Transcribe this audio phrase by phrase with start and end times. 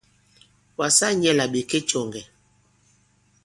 [0.77, 2.23] Wàsa nyɛ̄ là ɓè ke cɔ̀ŋgɛ̀.